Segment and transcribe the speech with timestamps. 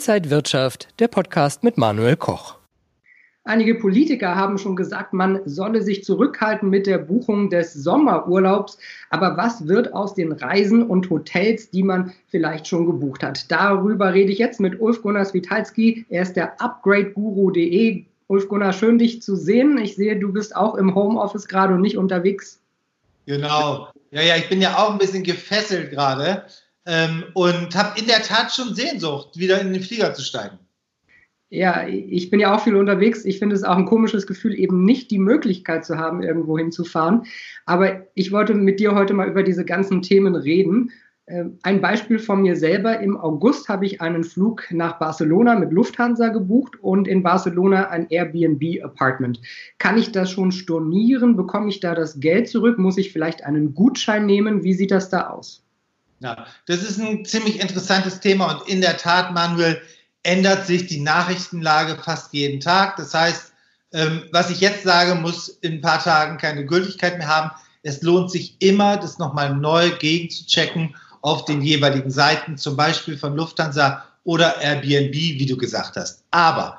[0.00, 2.56] Inside Wirtschaft, der Podcast mit Manuel Koch.
[3.44, 8.78] Einige Politiker haben schon gesagt, man solle sich zurückhalten mit der Buchung des Sommerurlaubs.
[9.10, 13.52] Aber was wird aus den Reisen und Hotels, die man vielleicht schon gebucht hat?
[13.52, 16.06] Darüber rede ich jetzt mit Ulf Gunnar Switalski.
[16.08, 18.06] Er ist der UpgradeGuru.de.
[18.28, 19.76] Ulf Gunnar, schön dich zu sehen.
[19.76, 22.58] Ich sehe, du bist auch im Homeoffice gerade und nicht unterwegs.
[23.26, 23.88] Genau.
[24.12, 26.46] Ja, ja, ich bin ja auch ein bisschen gefesselt gerade
[26.86, 30.58] ähm, und habe in der Tat schon Sehnsucht, wieder in den Flieger zu steigen.
[31.52, 33.24] Ja, ich bin ja auch viel unterwegs.
[33.24, 37.24] Ich finde es auch ein komisches Gefühl, eben nicht die Möglichkeit zu haben, irgendwo hinzufahren.
[37.66, 40.92] Aber ich wollte mit dir heute mal über diese ganzen Themen reden.
[41.26, 43.00] Ähm, ein Beispiel von mir selber.
[43.00, 48.06] Im August habe ich einen Flug nach Barcelona mit Lufthansa gebucht und in Barcelona ein
[48.10, 49.40] Airbnb-Apartment.
[49.78, 51.34] Kann ich das schon stornieren?
[51.34, 52.78] Bekomme ich da das Geld zurück?
[52.78, 54.62] Muss ich vielleicht einen Gutschein nehmen?
[54.62, 55.64] Wie sieht das da aus?
[56.20, 59.80] Ja, das ist ein ziemlich interessantes Thema und in der Tat, Manuel,
[60.22, 62.96] ändert sich die Nachrichtenlage fast jeden Tag.
[62.96, 63.52] Das heißt,
[63.92, 67.50] ähm, was ich jetzt sage, muss in ein paar Tagen keine Gültigkeit mehr haben.
[67.82, 73.34] Es lohnt sich immer, das nochmal neu gegenzuchecken auf den jeweiligen Seiten, zum Beispiel von
[73.34, 76.22] Lufthansa oder Airbnb, wie du gesagt hast.
[76.30, 76.78] Aber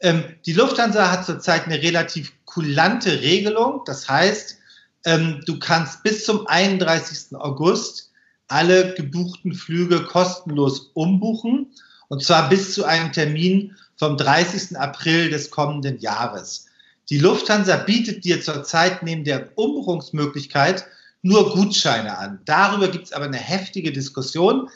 [0.00, 3.80] ähm, die Lufthansa hat zurzeit eine relativ kulante Regelung.
[3.86, 4.58] Das heißt,
[5.06, 7.34] ähm, du kannst bis zum 31.
[7.36, 8.11] August
[8.52, 11.72] alle gebuchten Flüge kostenlos umbuchen.
[12.08, 14.76] Und zwar bis zu einem Termin vom 30.
[14.78, 16.66] April des kommenden Jahres.
[17.08, 20.86] Die Lufthansa bietet dir zurzeit neben der Umbuchungsmöglichkeit
[21.22, 22.40] nur Gutscheine an.
[22.44, 24.68] Darüber gibt es aber eine heftige Diskussion.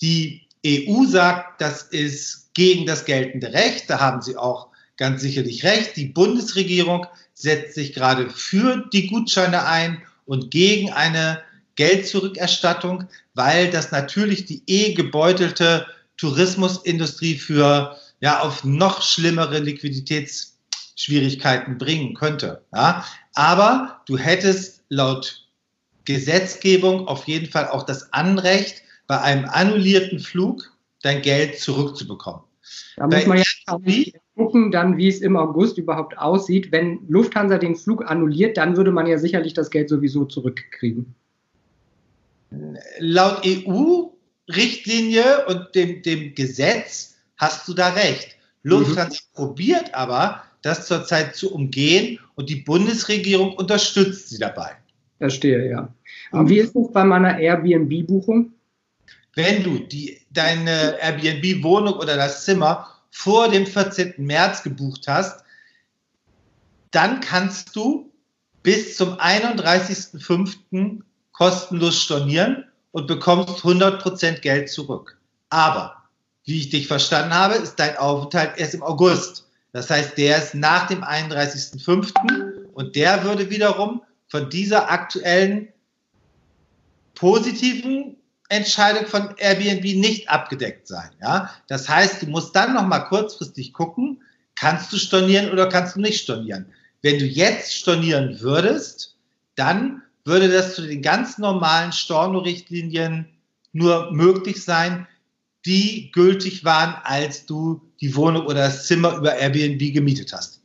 [0.00, 3.88] Die EU sagt, das ist gegen das geltende Recht.
[3.88, 5.96] Da haben sie auch ganz sicherlich recht.
[5.96, 11.42] Die Bundesregierung setzt sich gerade für die Gutscheine ein und gegen eine
[11.76, 13.04] Geldzurückerstattung,
[13.34, 22.62] weil das natürlich die eh gebeutelte Tourismusindustrie für ja auf noch schlimmere Liquiditätsschwierigkeiten bringen könnte.
[22.74, 23.04] Ja?
[23.34, 25.46] Aber du hättest laut
[26.04, 30.70] Gesetzgebung auf jeden Fall auch das Anrecht, bei einem annullierten Flug
[31.02, 32.42] dein Geld zurückzubekommen.
[32.96, 33.44] Da muss man ja
[34.36, 36.70] gucken, dann, wie es im August überhaupt aussieht.
[36.70, 41.14] Wenn Lufthansa den Flug annulliert, dann würde man ja sicherlich das Geld sowieso zurückkriegen.
[42.98, 44.10] Laut EU
[44.54, 48.36] Richtlinie und dem, dem Gesetz hast du da recht.
[48.62, 49.34] Lufthansa mhm.
[49.34, 54.72] probiert aber, das zurzeit zu umgehen und die Bundesregierung unterstützt sie dabei.
[55.18, 55.94] Verstehe, ja.
[56.32, 58.52] Und wie ist es bei meiner Airbnb-Buchung?
[59.34, 64.14] Wenn du die, deine Airbnb-Wohnung oder das Zimmer vor dem 14.
[64.18, 65.44] März gebucht hast,
[66.90, 68.10] dann kannst du
[68.62, 71.02] bis zum 31.05.
[71.40, 75.16] kostenlos stornieren und bekommst 100% Geld zurück.
[75.48, 75.96] Aber,
[76.44, 79.48] wie ich dich verstanden habe, ist dein Aufenthalt erst im August.
[79.72, 82.66] Das heißt, der ist nach dem 31.05.
[82.74, 85.68] und der würde wiederum von dieser aktuellen
[87.14, 88.18] positiven
[88.50, 91.08] Entscheidung von Airbnb nicht abgedeckt sein.
[91.22, 91.50] Ja?
[91.68, 94.20] Das heißt, du musst dann noch mal kurzfristig gucken,
[94.56, 96.66] kannst du stornieren oder kannst du nicht stornieren.
[97.00, 99.16] Wenn du jetzt stornieren würdest,
[99.54, 103.26] dann würde das zu den ganz normalen Storno-Richtlinien
[103.72, 105.06] nur möglich sein,
[105.66, 110.60] die gültig waren, als du die Wohnung oder das Zimmer über Airbnb gemietet hast.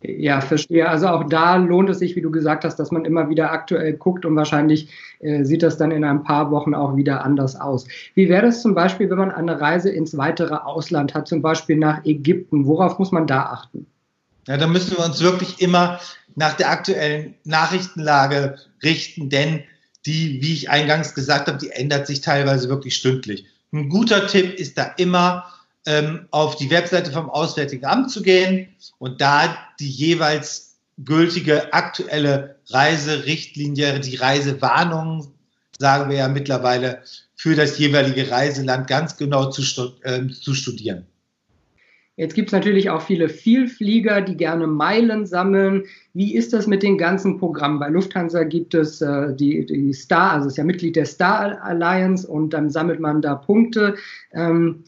[0.00, 0.88] Ja, verstehe.
[0.88, 3.94] Also auch da lohnt es sich, wie du gesagt hast, dass man immer wieder aktuell
[3.94, 7.86] guckt und wahrscheinlich äh, sieht das dann in ein paar Wochen auch wieder anders aus.
[8.14, 11.76] Wie wäre das zum Beispiel, wenn man eine Reise ins weitere Ausland hat, zum Beispiel
[11.76, 12.66] nach Ägypten?
[12.66, 13.86] Worauf muss man da achten?
[14.46, 15.98] Ja, da müssen wir uns wirklich immer
[16.38, 19.64] nach der aktuellen Nachrichtenlage richten, denn
[20.06, 23.44] die, wie ich eingangs gesagt habe, die ändert sich teilweise wirklich stündlich.
[23.72, 25.44] Ein guter Tipp ist da immer,
[25.86, 28.68] ähm, auf die Webseite vom Auswärtigen Amt zu gehen
[28.98, 35.32] und da die jeweils gültige aktuelle Reiserichtlinie, die Reisewarnung,
[35.78, 37.02] sagen wir ja mittlerweile,
[37.34, 39.62] für das jeweilige Reiseland ganz genau zu,
[40.02, 41.06] äh, zu studieren.
[42.18, 45.84] Jetzt gibt es natürlich auch viele Vielflieger, die gerne Meilen sammeln.
[46.14, 47.78] Wie ist das mit den ganzen Programmen?
[47.78, 52.26] Bei Lufthansa gibt es äh, die, die Star, also ist ja Mitglied der Star Alliance
[52.26, 53.94] und dann sammelt man da Punkte.
[54.32, 54.82] Ähm,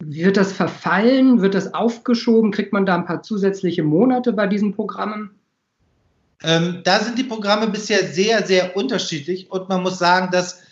[0.00, 1.40] wird das verfallen?
[1.40, 2.50] Wird das aufgeschoben?
[2.50, 5.30] Kriegt man da ein paar zusätzliche Monate bei diesen Programmen?
[6.42, 10.62] Ähm, da sind die Programme bisher sehr, sehr unterschiedlich und man muss sagen, dass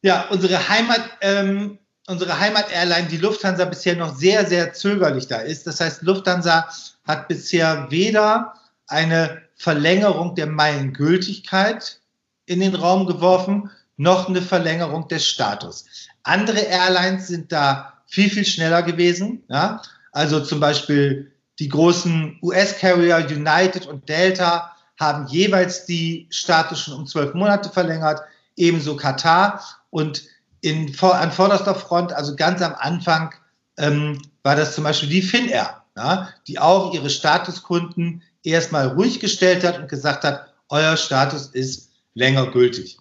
[0.00, 5.66] ja, unsere Heimat, ähm, unsere Heimat-Airline, die Lufthansa, bisher noch sehr, sehr zögerlich da ist.
[5.66, 6.68] Das heißt, Lufthansa
[7.06, 8.54] hat bisher weder
[8.86, 12.00] eine Verlängerung der Meilengültigkeit
[12.46, 15.86] in den Raum geworfen, noch eine Verlängerung des Status.
[16.24, 19.42] Andere Airlines sind da viel, viel schneller gewesen.
[19.48, 19.80] Ja?
[20.12, 27.06] Also zum Beispiel die großen US-Carrier United und Delta haben jeweils die Status schon um
[27.06, 28.20] zwölf Monate verlängert,
[28.56, 29.60] ebenso Katar.
[29.90, 30.24] Und
[30.64, 33.34] in, an vorderster Front, also ganz am Anfang,
[33.76, 39.62] ähm, war das zum Beispiel die Finnair, ja, die auch ihre Statuskunden erstmal ruhig gestellt
[39.62, 42.96] hat und gesagt hat, euer Status ist länger gültig.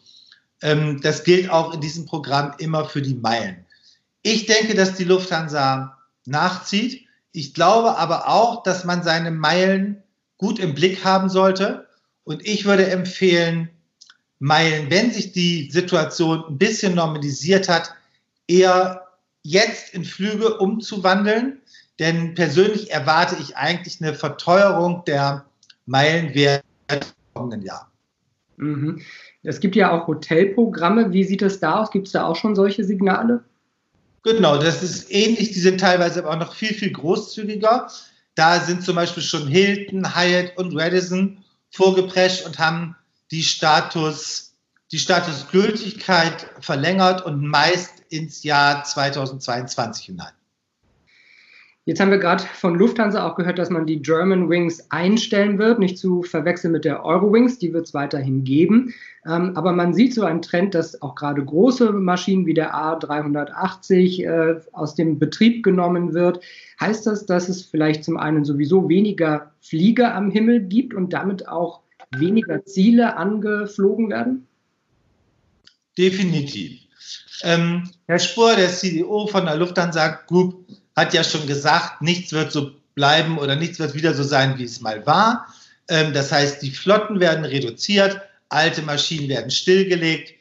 [0.62, 3.66] Ähm, das gilt auch in diesem Programm immer für die Meilen.
[4.24, 7.06] Ich denke, dass die Lufthansa nachzieht.
[7.32, 10.04] Ich glaube aber auch, dass man seine Meilen
[10.38, 11.88] gut im Blick haben sollte.
[12.26, 13.70] Und ich würde empfehlen,
[14.44, 17.94] Meilen, wenn sich die Situation ein bisschen normalisiert hat,
[18.46, 19.08] eher
[19.42, 21.62] jetzt in Flüge umzuwandeln.
[21.98, 25.46] Denn persönlich erwarte ich eigentlich eine Verteuerung der
[25.86, 27.00] Meilenwerte im
[27.34, 27.90] kommenden Jahr.
[28.58, 29.02] Mhm.
[29.44, 31.14] Es gibt ja auch Hotelprogramme.
[31.14, 31.92] Wie sieht es da aus?
[31.92, 33.46] Gibt es da auch schon solche Signale?
[34.24, 35.54] Genau, das ist ähnlich.
[35.54, 37.90] Die sind teilweise aber auch noch viel, viel großzügiger.
[38.36, 41.38] Da sind zum Beispiel schon Hilton, Hyatt und Radisson
[41.72, 42.98] vorgeprescht und haben
[43.34, 44.56] die Status,
[44.92, 50.34] die Statusgültigkeit verlängert und meist ins Jahr 2022 hinein.
[51.86, 55.80] Jetzt haben wir gerade von Lufthansa auch gehört, dass man die German Wings einstellen wird,
[55.80, 58.94] nicht zu verwechseln mit der Eurowings, die wird es weiterhin geben.
[59.26, 64.26] Ähm, aber man sieht so einen Trend, dass auch gerade große Maschinen wie der A380
[64.26, 66.40] äh, aus dem Betrieb genommen wird.
[66.80, 71.48] Heißt das, dass es vielleicht zum einen sowieso weniger Flieger am Himmel gibt und damit
[71.50, 71.83] auch
[72.20, 74.48] weniger Ziele angeflogen werden?
[75.98, 76.82] Definitiv.
[77.44, 80.66] Ähm, Herr Spur, der CEO von der Lufthansa Group,
[80.96, 84.64] hat ja schon gesagt, nichts wird so bleiben oder nichts wird wieder so sein, wie
[84.64, 85.48] es mal war.
[85.90, 90.34] Ähm, das heißt, die Flotten werden reduziert, alte Maschinen werden stillgelegt.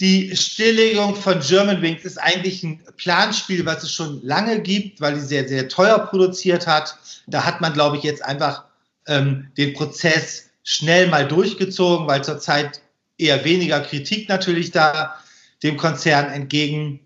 [0.00, 5.20] Die Stilllegung von Germanwings ist eigentlich ein Planspiel, was es schon lange gibt, weil die
[5.20, 6.96] sehr, sehr teuer produziert hat.
[7.26, 8.64] Da hat man, glaube ich, jetzt einfach
[9.08, 12.82] ähm, den Prozess schnell mal durchgezogen, weil zurzeit
[13.16, 15.16] eher weniger Kritik natürlich da
[15.62, 17.00] dem Konzern entgegen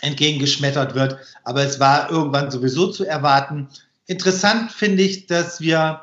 [0.00, 1.18] entgegengeschmettert wird.
[1.44, 3.68] Aber es war irgendwann sowieso zu erwarten.
[4.06, 6.00] Interessant finde ich, dass wir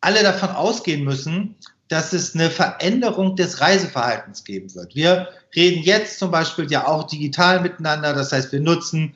[0.00, 1.56] alle davon ausgehen müssen,
[1.88, 4.94] dass es eine Veränderung des Reiseverhaltens geben wird.
[4.94, 8.14] Wir reden jetzt zum Beispiel ja auch digital miteinander.
[8.14, 9.14] Das heißt, wir nutzen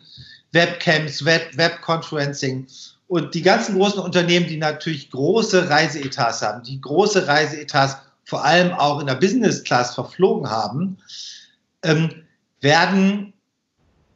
[0.52, 2.66] Webcams, Web, Webconferencing
[3.08, 8.72] und die ganzen großen Unternehmen, die natürlich große Reiseetats haben, die große Reiseetats vor allem
[8.72, 10.98] auch in der Business Class verflogen haben,
[11.82, 12.24] ähm,
[12.60, 13.34] werden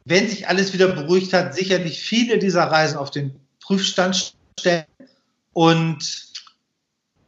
[0.09, 4.85] wenn sich alles wieder beruhigt hat, sicherlich viele dieser Reisen auf den Prüfstand stellen.
[5.53, 6.33] Und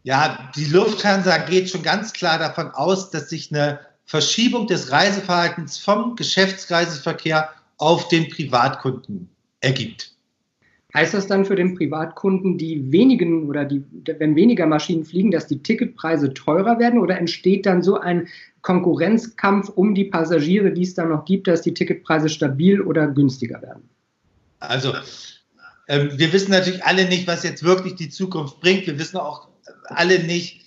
[0.03, 5.77] ja, die Lufthansa geht schon ganz klar davon aus, dass sich eine Verschiebung des Reiseverhaltens
[5.77, 9.29] vom Geschäftsreiseverkehr auf den Privatkunden
[9.59, 10.15] ergibt.
[10.93, 13.83] Heißt das dann für den Privatkunden, die wenigen oder die,
[14.19, 18.27] wenn weniger Maschinen fliegen, dass die Ticketpreise teurer werden oder entsteht dann so ein
[18.61, 23.61] Konkurrenzkampf um die Passagiere, die es dann noch gibt, dass die Ticketpreise stabil oder günstiger
[23.61, 23.89] werden?
[24.59, 24.93] Also,
[25.87, 28.85] äh, wir wissen natürlich alle nicht, was jetzt wirklich die Zukunft bringt.
[28.85, 29.47] Wir wissen auch
[29.85, 30.61] alle nicht,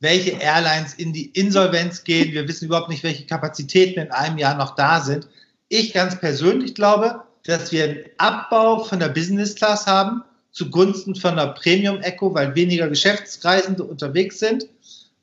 [0.00, 2.32] welche Airlines in die Insolvenz gehen.
[2.32, 5.28] Wir wissen überhaupt nicht, welche Kapazitäten in einem Jahr noch da sind.
[5.68, 10.22] Ich ganz persönlich glaube, dass wir einen Abbau von der Business Class haben
[10.56, 14.66] zugunsten von der Premium Echo, weil weniger Geschäftsreisende unterwegs sind.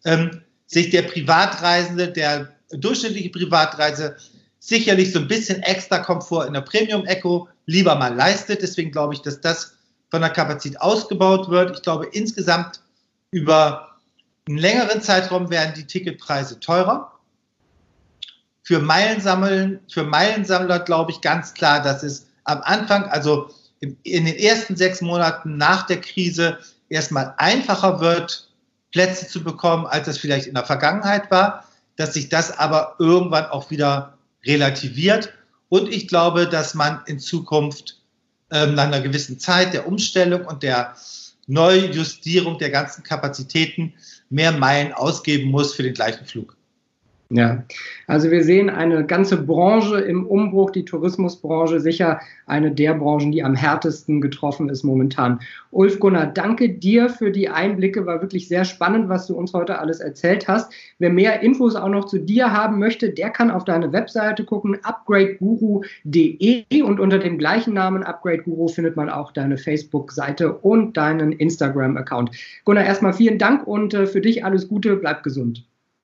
[0.06, 4.16] Ähm, sich der Privatreisende, der durchschnittliche Privatreise
[4.60, 8.62] sicherlich so ein bisschen extra Komfort in der Premium Echo lieber mal leistet.
[8.62, 9.76] Deswegen glaube ich, dass das
[10.12, 11.78] von der Kapazität ausgebaut wird.
[11.78, 12.82] Ich glaube, insgesamt
[13.32, 13.98] über
[14.48, 17.13] einen längeren Zeitraum werden die Ticketpreise teurer.
[18.64, 23.50] Für Meilensammeln, für Meilensammler glaube ich ganz klar, dass es am Anfang, also
[23.82, 28.50] in den ersten sechs Monaten nach der Krise erstmal einfacher wird,
[28.92, 31.66] Plätze zu bekommen, als es vielleicht in der Vergangenheit war,
[31.98, 35.34] dass sich das aber irgendwann auch wieder relativiert.
[35.70, 38.00] Und ich glaube, dass man in Zukunft
[38.52, 40.96] ähm, nach einer gewissen Zeit der Umstellung und der
[41.48, 43.94] Neujustierung der ganzen Kapazitäten
[44.30, 46.56] mehr Meilen ausgeben muss für den gleichen Flug.
[47.30, 47.64] Ja,
[48.06, 53.42] also wir sehen eine ganze Branche im Umbruch, die Tourismusbranche sicher eine der Branchen, die
[53.42, 55.40] am härtesten getroffen ist momentan.
[55.72, 59.80] Ulf Gunnar, danke dir für die Einblicke, war wirklich sehr spannend, was du uns heute
[59.80, 60.72] alles erzählt hast.
[61.00, 64.78] Wer mehr Infos auch noch zu dir haben möchte, der kann auf deine Webseite gucken,
[64.84, 71.32] upgradeguru.de und unter dem gleichen Namen Upgrade Guru findet man auch deine Facebook-Seite und deinen
[71.32, 72.32] Instagram-Account.
[72.66, 75.66] Gunnar, erstmal vielen Dank und äh, für dich alles Gute, bleib gesund.